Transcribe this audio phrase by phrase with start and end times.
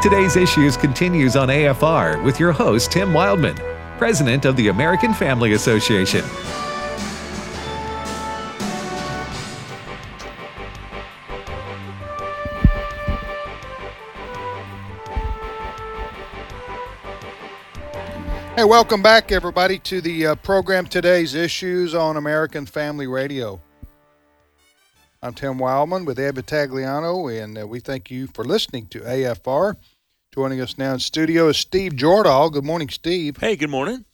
[0.00, 3.56] Today's Issues continues on AFR with your host, Tim Wildman,
[3.98, 6.24] President of the American Family Association.
[18.58, 23.60] Hey, welcome back, everybody, to the uh, program Today's Issues on American Family Radio.
[25.20, 29.74] I'm Tim Wildman with Ed Vitagliano, and uh, we thank you for listening to AFR.
[30.32, 32.52] Joining us now in studio is Steve Jordahl.
[32.52, 33.36] Good morning, Steve.
[33.38, 34.04] Hey, good morning.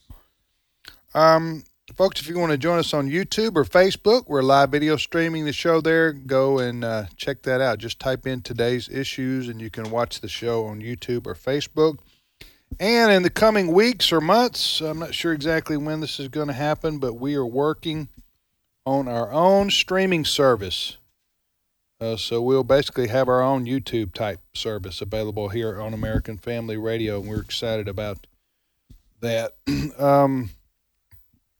[1.13, 1.63] Um,
[1.95, 5.45] folks, if you want to join us on YouTube or Facebook, we're live video streaming
[5.45, 6.11] the show there.
[6.11, 7.77] Go and uh, check that out.
[7.77, 11.99] Just type in today's issues, and you can watch the show on YouTube or Facebook.
[12.79, 16.47] And in the coming weeks or months, I'm not sure exactly when this is going
[16.47, 18.09] to happen, but we are working
[18.85, 20.97] on our own streaming service.
[21.99, 26.77] Uh, so we'll basically have our own YouTube type service available here on American Family
[26.77, 28.27] Radio, and we're excited about
[29.21, 29.53] that.
[29.97, 30.49] um,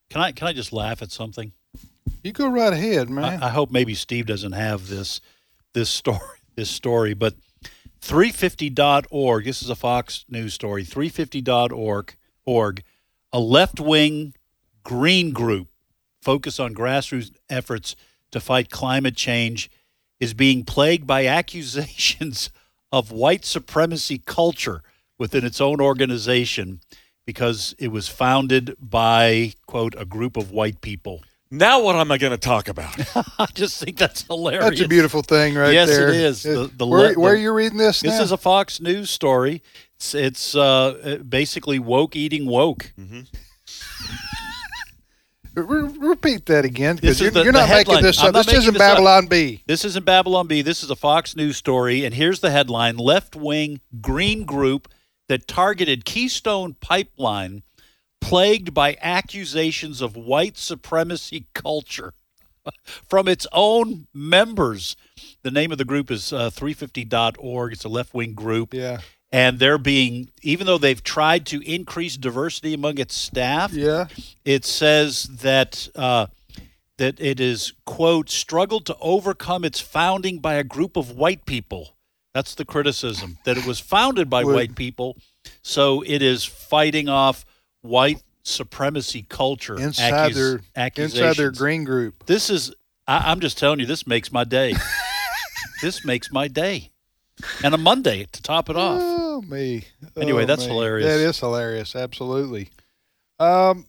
[0.09, 1.53] Can I can I just laugh at something?
[2.23, 3.23] you go right ahead, man.
[3.23, 5.21] I, I hope maybe Steve doesn't have this
[5.73, 7.35] this story this story, but
[8.01, 9.45] 350.org.
[9.45, 10.83] This is a Fox News story.
[10.83, 12.15] 350.org.
[12.45, 12.83] Org,
[13.33, 14.35] a left wing
[14.83, 15.67] green group
[16.25, 17.95] focused on grassroots efforts
[18.31, 19.69] to fight climate change
[20.19, 22.49] is being plagued by accusations
[22.91, 24.81] of white supremacy culture
[25.19, 26.81] within its own organization
[27.25, 31.23] because it was founded by quote a group of white people.
[31.51, 32.95] Now, what am I going to talk about?
[33.39, 34.65] I just think that's hilarious.
[34.65, 36.09] That's a beautiful thing, right Yes, it there.
[36.09, 36.43] is.
[36.43, 38.01] The- the where, le- where the- are you reading this?
[38.01, 38.23] This now?
[38.23, 39.61] is a Fox News story.
[39.95, 42.91] It's, it's uh, basically woke eating woke.
[42.97, 43.25] Re-
[45.61, 48.33] repeat that again because you're, the- you're the not making this up.
[48.33, 48.95] This isn't this up.
[48.97, 49.63] Babylon Bee.
[49.67, 50.61] This isn't Babylon Bee.
[50.61, 52.03] This is a Fox News story.
[52.05, 54.87] And here's the headline Left wing green group
[55.27, 57.63] that targeted Keystone Pipeline
[58.21, 62.13] plagued by accusations of white supremacy culture
[62.83, 64.95] from its own members.
[65.43, 67.73] The name of the group is uh, 350.org.
[67.73, 68.73] It's a left wing group.
[68.73, 68.99] Yeah.
[69.31, 74.07] And they're being, even though they've tried to increase diversity among its staff, Yeah.
[74.45, 76.27] it says that uh,
[76.97, 81.95] that it is quote struggled to overcome its founding by a group of white people.
[82.33, 85.17] That's the criticism that it was founded by white people,
[85.61, 87.45] so it is fighting off
[87.81, 90.33] white supremacy culture Inside accus-
[90.75, 92.25] their inside their green group.
[92.25, 92.73] This is
[93.07, 94.75] I, I'm just telling you, this makes my day.
[95.81, 96.91] this makes my day,
[97.63, 99.01] and a Monday to top it off.
[99.03, 99.85] Oh me.
[100.17, 100.69] Anyway, Oh, that's me.
[100.71, 101.13] hilarious.
[101.13, 101.95] That is hilarious.
[101.95, 102.69] Absolutely.
[103.39, 103.87] Um,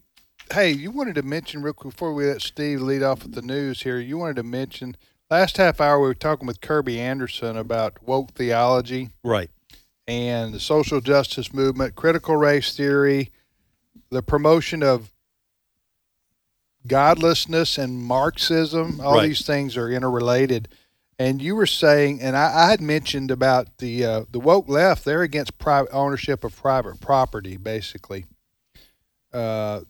[0.52, 3.42] hey, you wanted to mention real quick before we let Steve lead off with the
[3.42, 3.98] news here.
[4.00, 4.96] You wanted to mention
[5.30, 9.50] last half hour we were talking with Kirby Anderson about woke theology Right.
[10.08, 13.30] and the social justice movement, critical race theory,
[14.10, 15.10] the promotion of
[16.86, 19.00] godlessness and Marxism.
[19.00, 19.28] All Right.
[19.28, 20.68] these things are interrelated.
[21.18, 25.04] And you were saying, and I, I had mentioned about the uh, the woke left.
[25.04, 28.26] They're against private ownership of private property, basically.
[29.32, 29.80] Uh,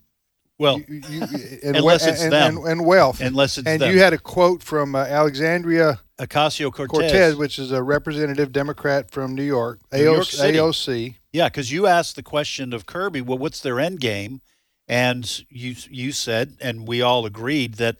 [0.59, 1.22] Well, you, you,
[1.64, 2.56] and, Unless we- it's and, them.
[2.59, 3.20] and, and wealth.
[3.20, 3.92] unless it's and them.
[3.92, 7.37] you had a quote from uh, Alexandria Ocasio Cortez.
[7.37, 10.58] Which is a representative Democrat from New York, New York AOC, City.
[10.58, 11.14] AOC.
[11.32, 14.41] Yeah, because you asked the question of Kirby, well, what's their end game?
[14.88, 17.97] And you you said, and we all agreed that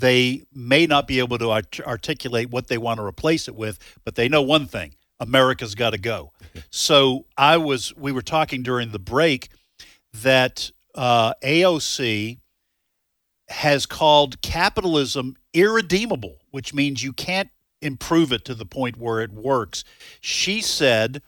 [0.00, 3.78] they may not be able to art- articulate what they want to replace it with,
[4.04, 6.32] but they know one thing: America's got to go.
[6.70, 9.48] so I was, we were talking during the break
[10.12, 12.38] that uh, AOC
[13.48, 17.48] has called capitalism irredeemable, which means you can't
[17.80, 19.84] improve it to the point where it works.
[20.20, 21.22] She said.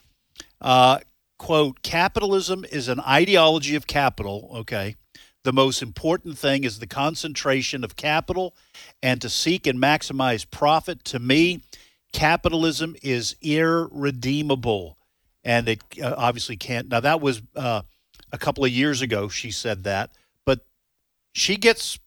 [0.60, 0.98] Uh,
[1.38, 4.94] quote, capitalism is an ideology of capital, okay?
[5.44, 8.54] The most important thing is the concentration of capital
[9.02, 11.04] and to seek and maximize profit.
[11.06, 11.62] To me,
[12.12, 14.98] capitalism is irredeemable
[15.42, 16.88] and it uh, obviously can't.
[16.88, 17.82] Now, that was uh,
[18.30, 20.10] a couple of years ago, she said that,
[20.44, 20.66] but
[21.32, 21.98] she gets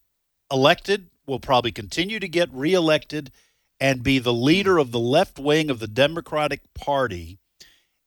[0.52, 3.32] elected, will probably continue to get reelected
[3.80, 7.40] and be the leader of the left wing of the Democratic Party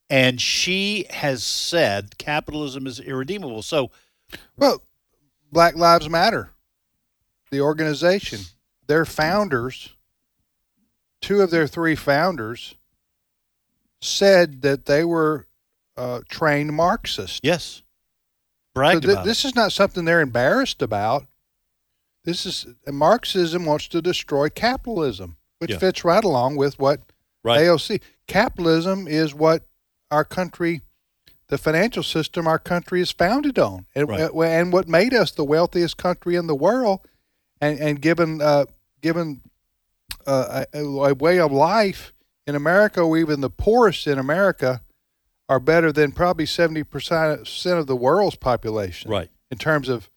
[0.09, 3.63] and she has said capitalism is irredeemable.
[3.63, 3.91] So,
[4.57, 4.83] Well,
[5.53, 6.51] Black Lives Matter,
[7.51, 8.41] the organization,
[8.87, 9.95] their founders,
[11.21, 12.75] two of their three founders,
[14.01, 15.47] said that they were
[15.97, 17.41] uh, trained Marxists.
[17.43, 17.83] yes, So
[18.75, 21.27] bragged th- about this is not something they're embarrassed about.
[22.25, 25.79] This is Marxism wants to destroy capitalism, which Yeah.
[25.79, 27.01] fits right along with what.
[27.45, 27.61] Right.
[27.63, 28.03] AOC.
[28.27, 29.65] Capitalism is what
[30.11, 30.83] our country,
[31.49, 34.21] the financial system our country is founded on, and, Right.
[34.23, 37.01] uh, and what made us the wealthiest country in the world,
[37.61, 38.65] and and given uh,
[39.01, 39.43] given
[40.27, 42.13] uh, a, a way of life
[42.47, 44.81] in America, or even the poorest in America,
[45.49, 49.31] are better than probably seventy percent of the world's population Right.
[49.51, 50.11] in terms of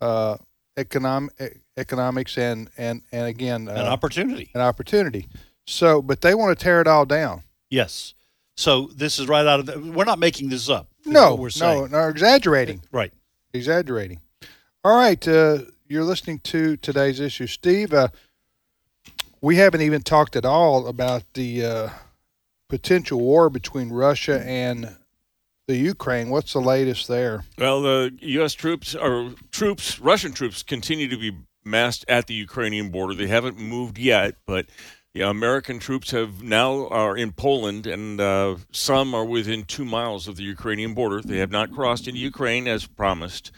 [0.00, 0.36] uh,
[0.76, 4.50] economic economics and and and again uh, An opportunity.
[4.54, 5.28] an opportunity.
[5.68, 7.42] So, but they want to tear it all down.
[7.70, 8.14] Yes.
[8.56, 9.78] So this is right out of the.
[9.78, 10.88] We're not making this up.
[11.04, 13.12] No, we're no, no, exaggerating, Right.
[13.52, 14.20] exaggerating.
[14.82, 15.58] All right, uh,
[15.88, 17.92] you're listening to today's issue, Steve.
[17.92, 18.08] Uh,
[19.40, 21.88] we haven't even talked at all about the uh,
[22.68, 24.96] potential war between Russia and
[25.68, 26.30] the Ukraine.
[26.30, 27.44] What's the latest there?
[27.58, 28.54] Well, the U.S.
[28.54, 33.14] troops or troops, Russian troops, continue to be massed at the Ukrainian border.
[33.14, 34.66] They haven't moved yet, but
[35.16, 40.28] yeah, American troops have now are in Poland, and uh, some are within two miles
[40.28, 41.22] of the Ukrainian border.
[41.22, 43.50] They have not crossed into Ukraine as promised.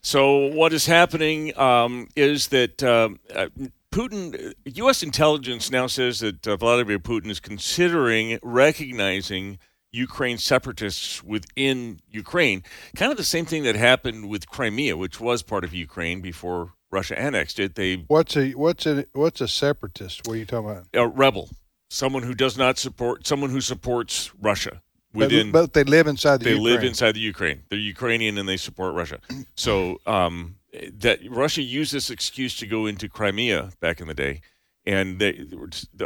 [0.00, 3.48] So what is happening um, is that uh, uh,
[3.92, 5.02] Putin, U.S.
[5.02, 9.58] intelligence now says that uh, Vladimir Putin is considering recognizing
[9.92, 12.62] Ukraine separatists within Ukraine.
[12.96, 16.72] Kind of the same thing that happened with Crimea, which was part of Ukraine before
[16.90, 17.74] Russia annexed it.
[17.74, 20.26] They What's a what's a what's a separatist?
[20.26, 20.86] What are you talking about?
[20.94, 21.50] a rebel,
[21.88, 24.82] someone who does not support, someone who supports Russia
[25.14, 25.50] within.
[25.52, 26.64] but, they live inside the they Ukraine.
[26.74, 27.62] live inside the Ukraine.
[27.68, 29.18] They're Ukrainian and they support Russia.
[29.56, 30.56] So um,
[30.98, 34.40] that Russia used this excuse to go into Crimea back in the day,
[34.86, 35.46] and they,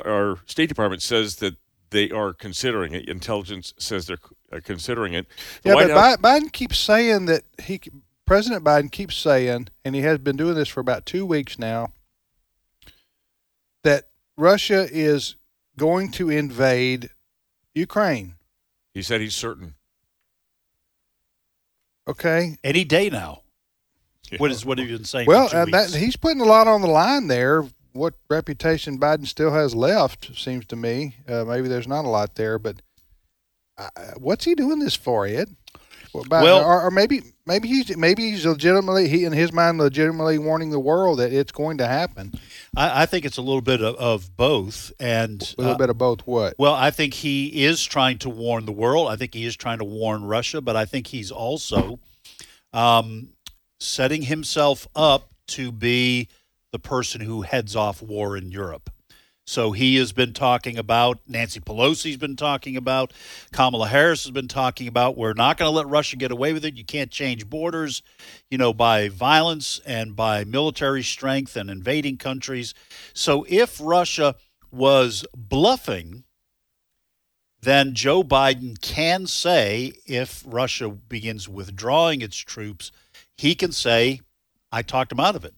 [0.05, 1.55] our State Department says that
[1.91, 3.09] they are considering it.
[3.09, 4.19] Intelligence says they're
[4.53, 5.27] uh, considering it.
[5.63, 7.81] The Yeah, White but House- Biden keeps saying that he,
[8.27, 11.93] President Biden keeps saying, and he has been doing this for about two weeks now,
[13.83, 15.37] that Russia is
[15.77, 17.11] going to invade
[17.75, 18.35] Ukraine.
[18.95, 19.75] he said he's certain.
[22.09, 22.57] Okay.
[22.63, 23.43] Any day now.
[24.39, 25.27] What is what have you been saying?
[25.27, 27.65] Well, for and that, he's putting a lot on the line there.
[27.93, 31.17] What reputation Biden still has left, seems to me.
[31.29, 32.83] Uh, maybe there's not a lot there, but
[33.79, 35.55] uh, what's he doing this for, Ed?
[36.29, 40.71] Well- or, or maybe maybe he's maybe he's legitimately he in his mind legitimately warning
[40.71, 42.33] the world that it's going to happen.
[42.77, 45.91] I, I think it's a little bit of, of both, and A little uh, bit
[45.91, 46.27] of both.
[46.27, 46.55] What?
[46.59, 49.09] Well, I think he is trying to warn the world.
[49.09, 51.99] I think he is trying to warn Russia, but I think he's also
[52.73, 53.31] um,
[53.81, 56.29] setting himself up to be
[56.73, 58.91] the person who heads off war in Europe.
[59.47, 63.13] So he has been talking about, Nancy Pelosi's been talking about,
[63.53, 66.65] Kamala Harris has been talking about, we're not going to let Russia get away with
[66.65, 66.77] it.
[66.77, 68.03] You can't change borders,
[68.51, 72.73] you know, by violence and by military strength and invading countries.
[73.13, 74.37] So if Russia
[74.73, 76.25] was bluffing,
[77.61, 82.93] then Joe Biden can say, if Russia begins withdrawing its troops,
[83.37, 84.21] he can say,
[84.73, 85.55] I talked him out of it.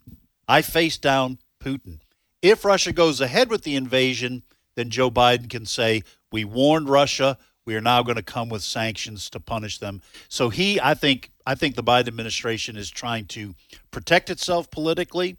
[0.49, 2.00] I faced down Putin.
[2.43, 4.43] If Russia goes ahead with the invasion,
[4.75, 7.38] then Joe Biden can say, We warned Russia.
[7.65, 10.00] We are now going to come with sanctions to punish them.
[10.29, 13.55] So he, I think, I think the Biden administration is trying to
[13.91, 15.37] protect itself politically,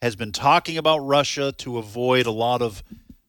[0.00, 2.82] has been talking about Russia to avoid a lot of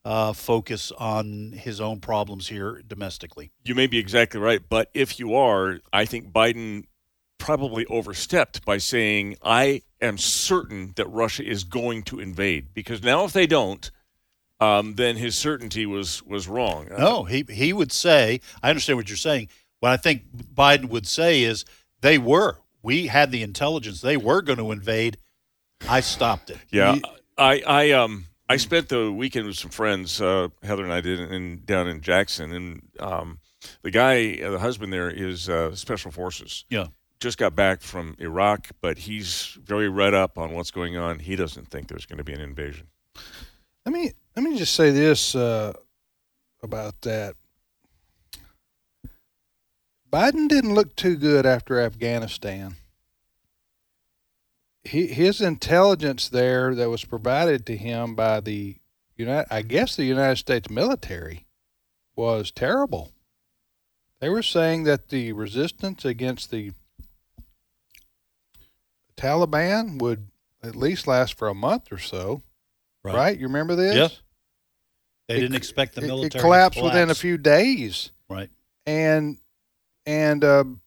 [0.05, 3.51] uh, focus on his own problems here domestically.
[3.65, 6.85] You may be exactly right, but if you are, I think Biden
[7.37, 12.73] probably overstepped by saying, I am certain that Russia is going to invade.
[12.73, 13.89] Because now, if they don't,
[14.59, 16.91] um, then his certainty was, was wrong.
[16.91, 19.49] Uh, No, he he would say, I understand what you're saying.
[19.79, 21.65] What I think Biden would say is
[22.01, 22.57] they were.
[22.81, 24.01] We had the intelligence.
[24.01, 25.17] They were going to invade.
[25.87, 26.57] I stopped it.
[26.71, 26.95] Yeah,
[27.37, 30.19] I, I, um, I spent the weekend with some friends.
[30.21, 33.39] Uh, Heather and I did, in down in Jackson, and um,
[33.83, 36.65] the guy, uh, the husband there, is uh, special forces.
[36.69, 36.87] Yeah.
[37.19, 41.19] Just got back from Iraq, but he's very read up on what's going on.
[41.19, 42.87] He doesn't think there's going to be an invasion.
[43.85, 45.73] Let me let me just say this uh,
[46.61, 47.35] about that.
[50.11, 52.75] Biden didn't look too good after Afghanistan.
[54.83, 58.77] He, his intelligence there that was provided to him by the
[59.17, 61.45] United, I guess the United States military,
[62.15, 63.11] was terrible.
[64.19, 66.71] They were saying that the resistance against the
[69.17, 70.27] Taliban would
[70.63, 72.41] at least last for a month or so.
[73.03, 73.39] Right?
[73.39, 73.95] You remember this?
[73.95, 74.09] Yeah.
[75.27, 76.27] They It didn't expect the military.
[76.27, 78.49] It to collapsed within a few days, Right.
[78.85, 79.37] and
[80.05, 80.81] and um,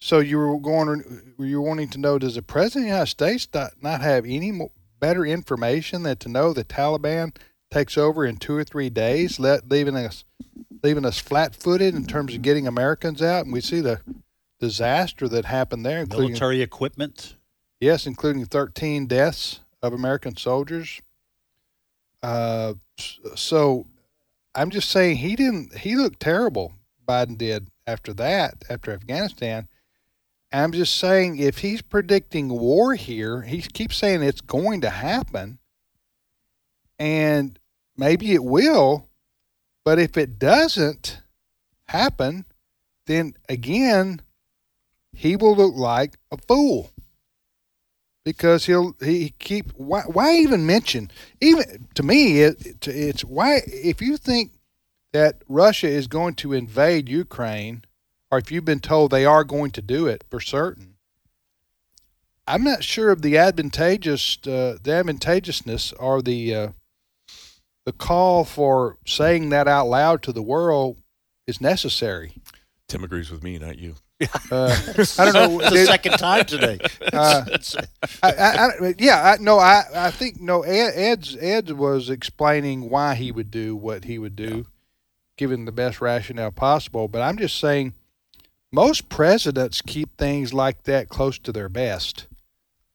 [0.00, 3.10] so you were going, you were wanting to know: Does the president of the United
[3.10, 7.36] States not, not have any mo better information than to know the Taliban
[7.70, 10.24] takes over in two or three days, let, leaving us
[10.82, 14.00] leaving us flat-footed in terms of getting Americans out, and we see the
[14.58, 17.36] disaster that happened there, including Military equipment.
[17.80, 21.00] yes, including 13 deaths of American soldiers.
[22.22, 22.74] Uh,
[23.34, 23.86] so
[24.54, 25.78] I'm just saying he didn't.
[25.78, 26.72] He looked terrible.
[27.06, 29.68] Biden did after that, after Afghanistan.
[30.52, 35.58] I'm just saying if he's predicting war here, he keeps saying it's going to happen,
[36.98, 37.58] and
[37.96, 39.08] maybe it will.
[39.84, 41.20] But if it doesn't
[41.88, 42.44] happen,
[43.06, 44.20] then again,
[45.16, 46.90] he will look like a fool
[48.24, 54.02] because he'll he keep why, why even mention even to me it, it's why if
[54.02, 54.52] you think
[55.12, 57.82] that Russia is going to invade Ukraine
[58.30, 60.96] or if you've been told they are going to do it for certain
[62.46, 66.68] I'm not sure of the advantageous uh, the advantageousness or the uh,
[67.86, 70.98] the call for saying that out loud to the world
[71.46, 72.34] is necessary
[72.88, 73.96] Tim agrees with me, not you.
[74.20, 74.24] Uh,
[75.18, 76.78] I don't know It's the did- second time today.
[77.12, 77.44] Uh,
[78.22, 80.62] I, I, I, yeah, I, no, I, I think no.
[80.62, 84.66] Ed, Ed's Ed was explaining why he would do what he would do,
[85.36, 87.08] given the best rationale possible.
[87.08, 87.94] But I'm just saying,
[88.72, 92.26] most presidents keep things like that close to their best.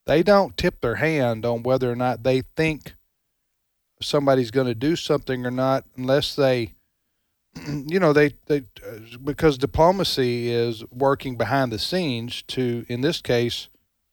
[0.07, 2.95] They don't tip their hand on whether or not they think
[4.01, 6.73] somebody's going to do something or not, unless they,
[7.65, 8.63] you know, they they
[9.23, 13.69] because diplomacy is working behind the scenes to, in this case,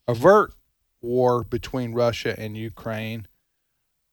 [0.06, 0.52] avert
[1.00, 3.26] war between Russia and Ukraine.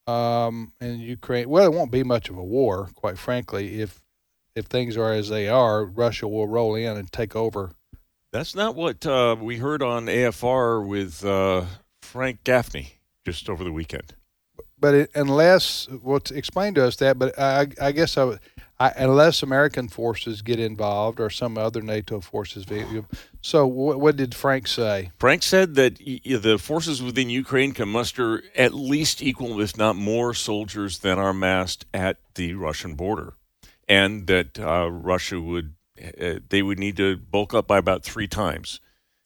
[0.07, 3.81] Um, and Ukraine, well, it won't be much of a war, quite frankly.
[3.81, 4.01] If
[4.55, 7.71] if things are as they are, Russia will roll in and take over.
[8.31, 11.65] That's not what uh, we heard on AFR with uh,
[12.01, 14.13] Frank Gaffney just over the weekend.
[14.85, 18.37] But it, unless, well, explain to us that, but I, I guess I,
[18.79, 22.67] I, unless American forces get involved or some other NATO forces.
[23.41, 25.09] So, what, what did Frank say?
[25.17, 30.35] Frank said that the forces within Ukraine can muster at least equal, if not more,
[30.35, 33.33] soldiers than are massed at the Russian border,
[33.89, 38.27] and that uh, Russia would uh, they would need to bulk up by about three
[38.27, 38.81] times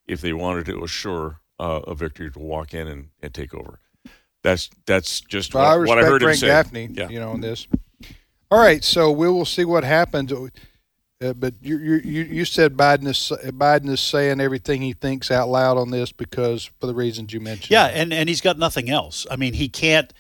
[0.08, 3.80] if they wanted to assure uh, a victory to walk in and, and take over.
[4.44, 6.48] That's that's just Well, I what, what I heard Frank him say.
[6.48, 7.10] Gaffney, Yeah.
[7.10, 7.68] you know, on this.
[8.52, 10.32] All right, so we will see what happens.
[11.22, 15.30] Uh, but you, you you you said Biden is Biden is saying everything he thinks
[15.30, 17.72] out loud on this because for the reasons you mentioned.
[17.72, 19.28] Yeah, and, and he's got nothing else.
[19.30, 20.12] I mean, he can't.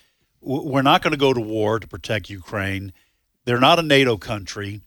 [0.41, 2.91] We're not going to go to war to protect Ukraine.
[3.45, 4.81] They're not a NATO country.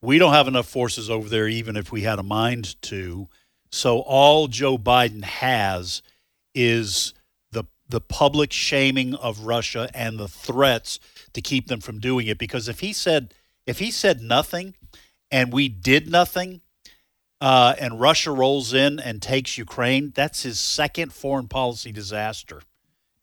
[0.00, 3.28] We don't have enough forces over there, even if we had a mind to.
[3.70, 6.02] So all Joe Biden has
[6.54, 7.12] is
[7.88, 11.00] the the public shaming of Russia and the threats
[11.32, 12.38] to keep them from doing it.
[12.38, 13.34] Because if he said
[13.66, 14.74] if he said nothing,
[15.30, 16.62] and we did nothing,
[17.40, 22.62] uh, and Russia rolls in and takes Ukraine, that's his second foreign policy disaster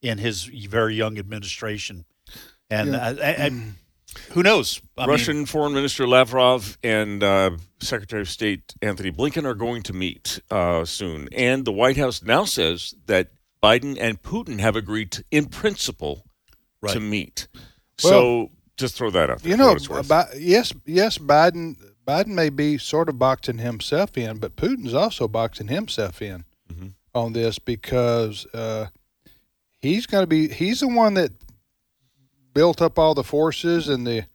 [0.02, 2.06] in his very young administration.
[2.70, 3.08] And Yeah.
[3.08, 3.52] I, I, I,
[4.32, 4.82] who knows?
[4.98, 9.84] I mean, Russian Foreign Minister Lavrov and uh, Secretary of State Antony Blinken are going
[9.84, 11.28] to meet uh, soon.
[11.34, 13.30] And the White House now says that
[13.64, 16.26] Biden and Putin have agreed to, in principle
[16.88, 17.48] to meet.
[18.04, 19.52] Well, so just throw that out there.
[19.52, 20.08] you know, what it's worth.
[20.08, 21.76] Bi- yes, yes, Biden
[22.08, 26.94] Biden may be sort of boxing himself in, but Putin's also boxing himself in Mhm.
[27.16, 28.88] on this because uh,
[29.80, 31.32] he's going to be he's the one that
[32.54, 34.26] built up all the forces and the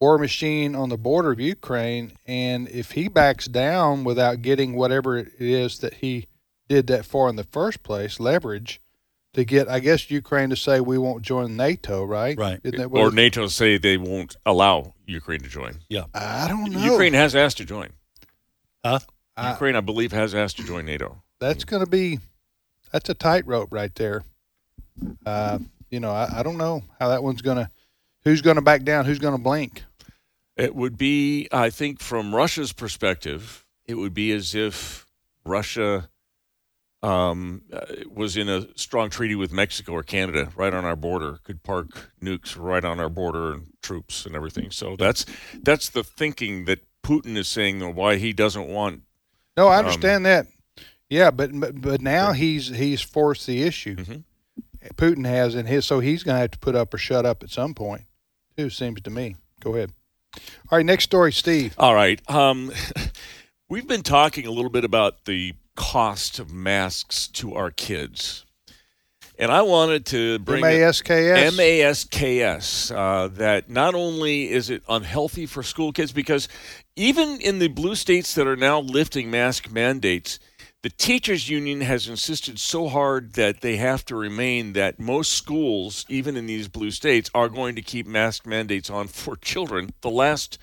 [0.00, 5.16] war machine on the border of Ukraine, and if he backs down without getting whatever
[5.16, 6.26] it is that he
[6.68, 8.80] did that for in the first place, leverage
[9.34, 12.36] to get, I guess, Ukraine to say we won't join NATO, right?
[12.38, 12.60] Right.
[12.64, 15.76] Isn't that what or NATO say they won't allow Ukraine to join.
[15.88, 16.04] Yeah.
[16.14, 16.80] I don't know.
[16.80, 17.90] Ukraine has asked to join.
[18.84, 19.00] Huh?
[19.36, 21.22] I- Ukraine, I believe, has asked to join NATO.
[21.38, 22.18] that's going to be
[22.92, 24.24] that's a tightrope right there.
[25.26, 25.58] Uh,
[25.90, 27.70] you know, I, I don't know how that one's going to
[28.24, 29.84] who's going to back down, who's going to blink.
[30.56, 35.04] It would be, I think, from Russia's perspective, it would be as if
[35.44, 36.08] Russia
[37.02, 37.80] um, uh,
[38.12, 42.10] was in a strong treaty with Mexico or Canada right on our border, could park
[42.22, 44.70] nukes right on our border and troops and everything.
[44.70, 45.24] So that's
[45.62, 49.02] that's the thinking that Putin is saying that why he doesn't want.
[49.56, 50.46] No, I Um, understand that.
[51.08, 53.96] Yeah, but but, but now he's he's forced the issue.
[53.96, 54.24] Mhm.
[54.96, 57.42] Putin has in his, so he's going to have to put up or shut up
[57.42, 58.02] at some point.
[58.56, 59.34] Too seems to me.
[59.60, 59.92] Go ahead.
[60.70, 61.74] All right, next story, Steve.
[61.78, 62.70] All right, um,
[63.68, 68.44] we've been talking a little bit about the cost of masks to our kids.
[69.38, 71.52] And I wanted to bring M-A-S-K-S?
[71.52, 72.90] M-A-S-K-S.
[72.90, 76.48] Uh, that not only is it unhealthy for school kids, because
[76.96, 80.38] even in the blue states that are now lifting mask mandates,
[80.82, 86.06] the teachers union has insisted so hard that they have to remain that most schools,
[86.08, 89.90] even in these blue states, are going to keep mask mandates on for children.
[90.00, 90.58] The last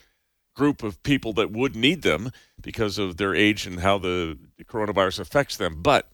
[0.55, 2.31] group of people that would need them
[2.61, 5.81] because of their age and how the coronavirus affects them.
[5.81, 6.09] But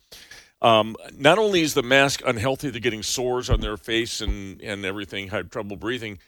[0.62, 4.86] um, not only is the mask unhealthy, they're getting sores on their face and, and
[4.86, 6.20] everything, have trouble breathing,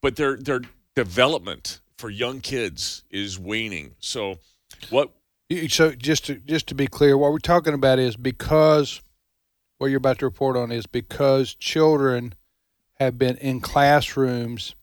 [0.00, 0.60] but their their
[0.94, 3.94] development for young kids is waning.
[3.98, 4.38] So,
[4.90, 5.12] what?
[5.68, 9.00] So just to just to be clear, what we're talking about is because
[9.78, 12.34] what you're about to report on is because children
[12.94, 14.74] have been in classrooms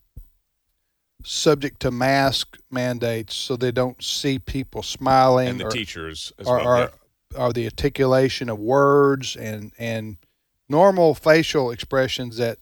[1.26, 6.48] subject to mask mandates, so they don't see people smiling And the or, teachers as
[6.48, 6.68] or, well.
[6.68, 6.78] or,
[7.34, 7.38] yeah.
[7.46, 10.18] or the articulation of words and and
[10.70, 12.58] normal facial expressions that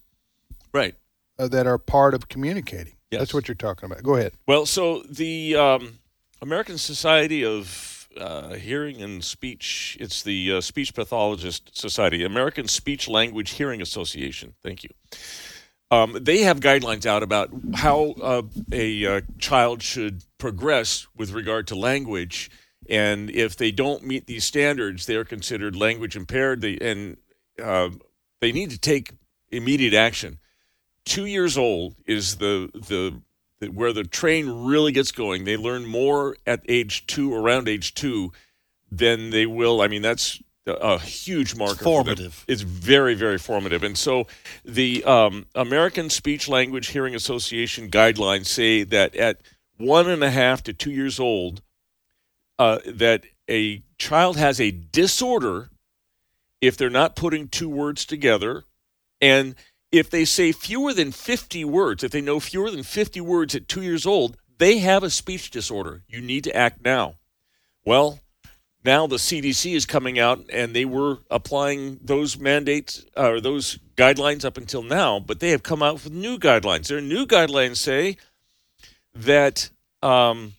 [0.74, 0.96] Right.
[1.38, 2.94] uh, that are part of communicating.
[3.12, 3.20] Yes.
[3.22, 4.02] That's what you're talking about.
[4.04, 4.34] Go ahead.
[4.48, 6.00] Well, so the um,
[6.42, 13.08] American Society of uh, Hearing and Speech, it's the uh, Speech Pathologist Society, American Speech
[13.08, 14.54] Language Hearing Association.
[14.64, 14.90] Thank you.
[15.94, 21.68] Um, they have guidelines out about how uh, a uh, child should progress with regard
[21.68, 22.50] to language.
[22.90, 26.62] And if they don't meet these standards, they're considered language impaired.
[26.62, 27.18] They, and
[27.62, 27.90] uh,
[28.42, 29.12] they need to take
[29.52, 30.40] immediate action.
[31.06, 33.22] Two years old is the, the
[33.60, 35.44] the where the train really gets going.
[35.44, 38.32] They learn more at age two, around age two,
[38.92, 39.80] than they will.
[39.80, 41.84] I mean, that's a- huge marker.
[41.84, 42.16] for them.
[42.16, 42.46] formative.
[42.48, 43.84] It's very, very formative.
[43.84, 44.28] And so,
[44.64, 49.42] the um, American Speech Language Hearing Association guidelines say that at
[49.78, 51.62] one and a half to two years old,
[52.60, 55.70] uh, that a child has a disorder
[56.62, 58.64] if they're not putting two words together,
[59.20, 59.56] and
[59.92, 63.68] if they say fewer than 50 words, if they know fewer than 50 words at
[63.68, 66.04] two years old, they have a speech disorder.
[66.08, 67.16] You need to act now.
[67.86, 68.20] Well,
[68.84, 74.44] now the CDC is coming out and they were applying those mandates or those guidelines
[74.44, 76.88] up until now, but they have come out with new guidelines.
[76.88, 78.18] Their new guidelines say
[79.16, 79.70] that
[80.02, 80.54] um,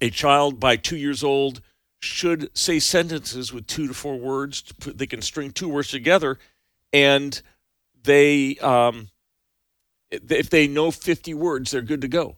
[0.00, 1.60] a child by two years old
[2.00, 4.62] should say sentences with two to four words.
[4.84, 6.38] They can string two words together,
[6.92, 7.40] and
[8.02, 9.10] they um,
[10.10, 12.36] if they know 50 words, they're good to go.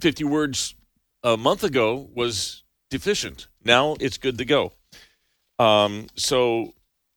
[0.00, 0.74] 50 words
[1.22, 3.48] a month ago was deficient.
[3.64, 4.72] Now it's good to go.
[5.58, 6.74] Um, so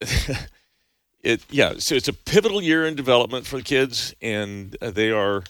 [1.22, 5.10] it yeah, so it's a pivotal year in development for the kids, and uh, they
[5.10, 5.42] are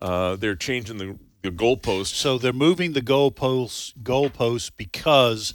[0.00, 2.14] uh, they're changing the the goalposts.
[2.14, 5.54] So they're moving the goalposts goalposts because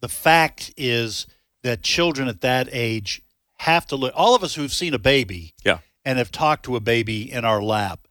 [0.00, 1.26] the fact is
[1.62, 3.22] that children at that age
[3.58, 4.12] have to look.
[4.16, 5.78] All of us who've seen a baby Yeah.
[6.04, 8.08] and have talked to a baby in our lap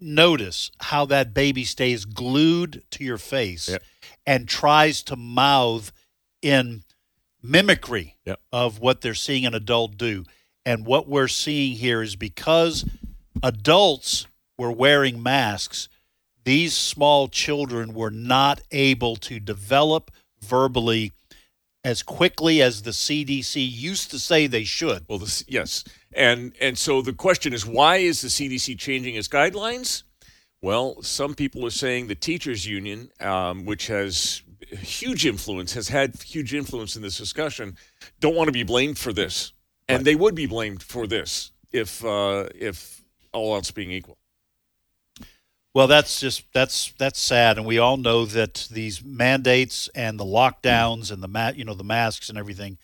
[0.00, 3.82] notice how that baby stays glued to your face Yep.
[4.26, 5.92] and tries to mouth
[6.42, 6.84] in
[7.42, 8.40] mimicry Yep.
[8.52, 10.24] of what they're seeing an adult do.
[10.64, 12.84] And what we're seeing here is because
[13.42, 14.26] adults
[14.58, 15.88] were wearing masks,
[16.44, 21.12] these small children were not able to develop verbally
[21.86, 25.04] as quickly as the CDC used to say they should.
[25.08, 29.28] Well, this, yes, and and so the question is, why is the CDC changing its
[29.28, 30.02] guidelines?
[30.60, 36.20] Well, some people are saying the teachers' union, um, which has huge influence, has had
[36.20, 37.76] huge influence in this discussion,
[38.18, 39.52] don't want to be blamed for this,
[39.86, 43.00] and they would be blamed for this if uh, if
[43.32, 44.18] all else being equal.
[45.76, 50.24] Well, that's just that's that's sad, and we all know that these mandates and the
[50.24, 52.78] lockdowns and the ma- you know the masks and everything,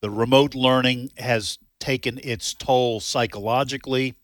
[0.00, 4.14] the remote learning has taken its toll psychologically,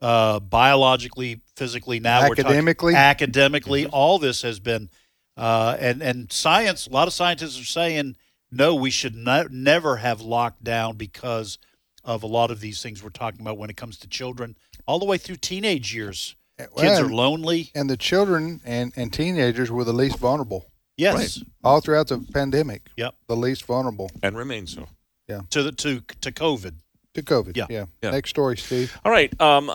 [0.00, 2.00] uh, biologically, physically.
[2.00, 2.94] Now we're Academically?
[2.94, 3.84] talking academically.
[3.84, 4.88] All this has been,
[5.36, 6.86] uh, and and science.
[6.86, 8.16] A lot of scientists are saying
[8.50, 11.58] no, we should not, never have locked down because
[12.04, 14.98] of a lot of these things we're talking about when it comes to children, all
[14.98, 16.36] the way through teenage years.
[16.66, 17.70] Kids Well, are lonely.
[17.74, 22.88] and the children and, and teenagers were the least vulnerable Yes, all throughout the pandemic.
[22.96, 23.14] Yep.
[23.28, 24.86] The least vulnerable And remain so.
[25.28, 26.74] Yeah, to the to to COVID.
[27.14, 27.56] to COVID.
[27.56, 27.66] Yeah.
[27.70, 27.84] Yeah.
[28.02, 28.10] Yeah.
[28.10, 28.94] Next story, Steve.
[29.04, 29.32] All right.
[29.40, 29.70] Um,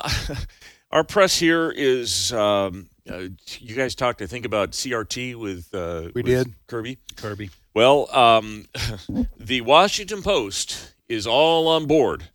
[0.92, 2.32] our press here is.
[2.34, 3.28] Um, uh,
[3.60, 5.74] you guys talked, I think, about CRT with.
[5.74, 6.54] Uh, We with did.
[6.68, 6.98] Kirby.
[7.16, 7.50] Kirby.
[7.76, 8.66] Well, um,
[9.40, 12.26] the Washington Post is all on board.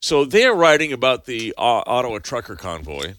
[0.00, 3.14] So they're writing about the uh, Ottawa trucker convoy.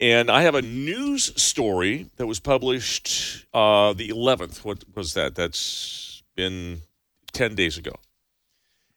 [0.00, 4.64] And I have a news story that was published uh, the 11th.
[4.64, 5.34] What was that?
[5.34, 6.80] That's been
[7.32, 7.92] 10 days ago.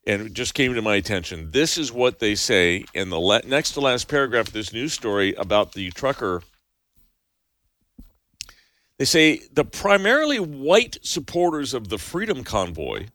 [0.06, 1.52] and it just came to my attention.
[1.52, 4.94] This is what they say in the la- next to last paragraph of this news
[4.94, 6.44] story about the trucker.
[9.00, 13.08] They say the primarily white supporters of the Freedom Convoy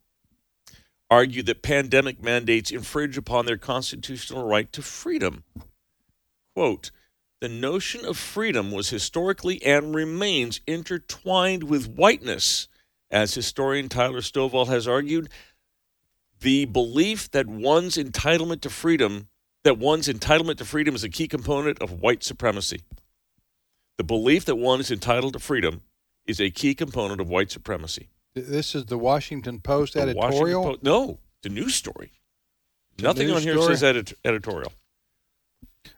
[1.11, 5.44] argue that pandemic mandates infringe upon their constitutional right to freedom.
[6.55, 6.90] Quote,
[7.40, 12.68] the notion of freedom was historically and remains intertwined with whiteness.
[13.11, 15.29] As historian Tyler Stovall has argued,
[16.40, 19.29] the belief that one's entitlement to freedom
[19.64, 22.81] that one's entitlement to freedom is a key component of white supremacy.
[23.98, 25.83] The belief that one is entitled to freedom
[26.27, 28.09] is a key component of white supremacy.
[28.35, 30.62] This is the Washington Post The Washington editorial.
[30.64, 32.12] Po- no, the news story.
[32.96, 33.74] The Nothing news on here story?
[33.74, 34.72] says edit- editorial.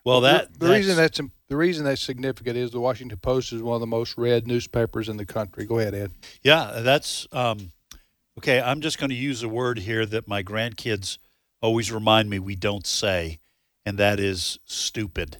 [0.03, 3.75] Well, that the reason that's the reason that's significant is the Washington Post is one
[3.75, 5.65] of the most read newspapers in the country.
[5.65, 6.11] Go ahead, Ed.
[6.43, 7.71] Yeah, that's um,
[8.37, 8.61] okay.
[8.61, 11.17] I'm just going to use a word here that my grandkids
[11.61, 13.39] always remind me we don't say,
[13.85, 15.37] and that is stupid.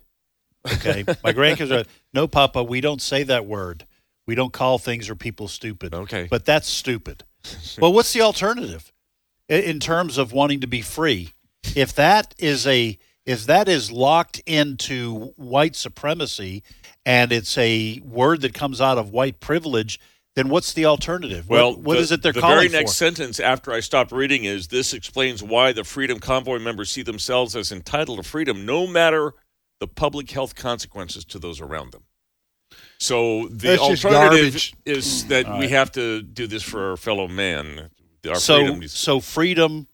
[0.74, 3.86] Okay, my grandkids are no, Papa, we don't say that word.
[4.28, 5.94] We don't call things or people stupid.
[5.94, 6.28] Okay.
[6.30, 7.24] but that's stupid.
[7.80, 8.92] well, what's the alternative
[9.50, 11.34] in terms of wanting to be free?
[11.76, 16.64] If that is a if that is locked into white supremacy
[17.06, 20.00] and it's a word that comes out of white privilege,
[20.36, 21.50] then what's the alternative?
[21.50, 22.42] Well, what the, is it they're calling?
[22.42, 22.78] the calling very for?
[22.78, 27.02] next sentence after I stopped reading is this explains why the Freedom Convoy members see
[27.02, 29.34] themselves as entitled to freedom, no matter
[29.80, 32.04] the public health consequences to those around them.
[33.00, 37.90] So the That's alternative is that we have to do this for our fellow man.
[38.28, 39.88] Our so, freedom so freedom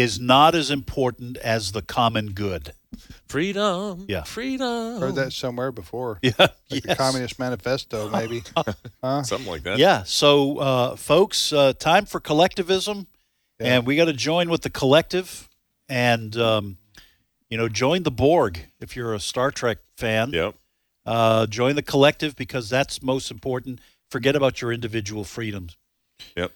[0.00, 2.72] is not as important as the common good.
[3.28, 4.04] freedom.
[4.08, 4.24] Yeah.
[4.24, 5.00] freedom.
[5.00, 6.18] Heard that somewhere before.
[6.22, 6.32] Yeah,
[6.70, 6.96] Like the.
[6.96, 8.42] Communist Manifesto, maybe.
[9.02, 9.22] huh?
[9.22, 9.78] Something like that.
[9.78, 10.02] Yeah.
[10.04, 13.06] So, uh, folks, uh, time for collectivism,
[13.60, 13.76] Yeah.
[13.76, 15.48] and we got to join with the collective,
[15.88, 16.78] and um,
[17.48, 20.32] you know, join the Borg if you're a Star Trek fan.
[20.32, 20.54] Yep.
[21.06, 23.80] Uh, join the collective because that's most important.
[24.10, 25.76] Forget about your individual freedoms.
[26.36, 26.52] Yep.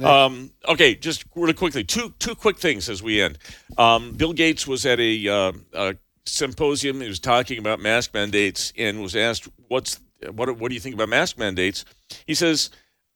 [0.00, 3.38] Um, okay, just really quickly, two two quick things as we end.
[3.78, 7.00] Um, Bill Gates was at a, uh, a symposium.
[7.00, 10.00] He was talking about mask mandates and was asked, "What's
[10.34, 10.56] what?
[10.58, 11.84] What do you think about mask mandates?"
[12.26, 12.70] He says,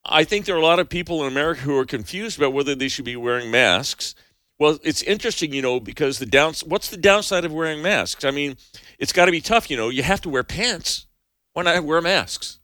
[0.04, 2.74] "I think there are a lot of people in America who are confused about whether
[2.74, 4.14] they should be wearing masks."
[4.58, 6.64] Well, it's interesting, you know, because the downs.
[6.64, 8.24] What's the downside of wearing masks?
[8.24, 8.56] I mean,
[8.98, 9.70] it's got to be tough.
[9.70, 11.06] You know, you have to wear pants.
[11.52, 12.58] Why not wear masks?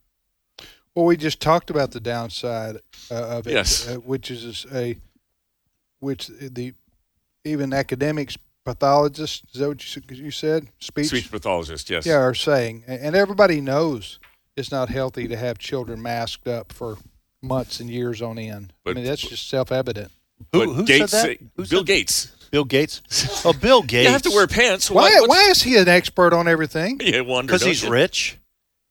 [0.95, 2.77] Well, we just talked about the downside
[3.11, 3.89] uh, of it, Yes.
[3.89, 4.97] uh, which is a
[6.01, 6.75] which the
[7.45, 10.69] even academics, pathologists, is that what you, you said?
[10.81, 12.05] Speech, Speech pathologist, yes.
[12.07, 14.19] yeah, are saying, and everybody knows
[14.57, 16.99] it's not healthy to have children masked up for
[17.41, 18.73] months and years on end.
[18.85, 20.11] But- I mean, that's just self-evident.
[20.53, 21.39] Who, who Gates said that?
[21.39, 22.33] say- Who Bill said- Gates.
[22.51, 23.01] Bill Gates.
[23.47, 24.07] Oh, Bill Gates.
[24.09, 24.91] You have to wear pants.
[24.91, 25.09] Why?
[25.21, 27.01] What- Why is he an expert on everything?
[27.03, 27.91] You wonder, Because he's you?
[27.91, 28.39] rich.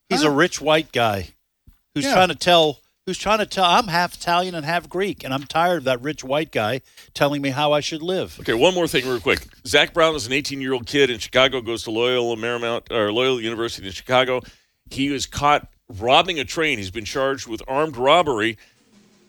[0.09, 0.29] He's Huh?
[0.29, 1.29] a rich white guy
[1.95, 2.13] who's Yeah.
[2.13, 2.79] trying to tell.
[3.07, 3.65] Who's trying to tell?
[3.65, 6.81] I'm half Italian and half Greek, and I'm tired of that rich white guy
[7.15, 8.37] telling me how I should live.
[8.39, 9.47] Okay, one more thing, real quick.
[9.65, 11.61] Zach Brown is an 18-year-old kid in Chicago.
[11.61, 14.41] Goes to Loyola Marymount or Loyola University in Chicago.
[14.91, 16.77] He was caught robbing a train.
[16.77, 18.57] He's been charged with armed robbery.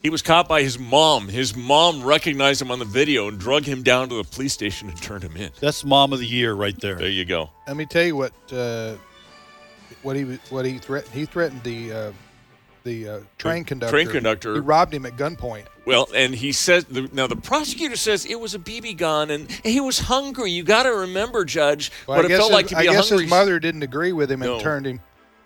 [0.03, 1.29] He was caught by his mom.
[1.29, 4.87] His mom recognized him on the video and drug him down to the police station
[4.87, 5.49] and turned him in.
[5.59, 6.95] That's mom of the year right there.
[6.95, 7.49] There you go.
[7.67, 8.97] Let me tell you what uh,
[10.03, 11.13] what he what he threatened.
[11.13, 12.11] He threatened the uh,
[12.83, 13.91] the uh, train conductor.
[13.95, 14.53] train conductor.
[14.55, 15.65] He robbed him at gunpoint.
[15.85, 19.49] Well, and he says the, now the prosecutor says it was a BB gun and
[19.63, 20.51] he was hungry.
[20.51, 22.87] You got to remember, Judge, Well, what I it felt his, like to I be
[22.87, 23.25] a guess hungry.
[23.25, 24.59] his mother didn't agree with him and No.
[24.59, 24.99] turned him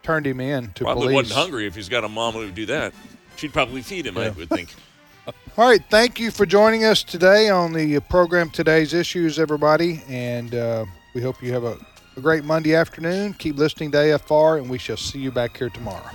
[0.04, 1.16] turned him in to probably police.
[1.16, 2.94] wasn't hungry if he's got a mom who would do that.
[3.36, 4.74] She'd probably feed him, I would think.
[5.58, 8.50] All right, thank you for joining us today on the program.
[8.50, 11.78] Today's issues, everybody, and uh, we hope you have a,
[12.16, 13.34] a great Monday afternoon.
[13.34, 16.10] Keep listening to AFR, and we shall see you back here tomorrow.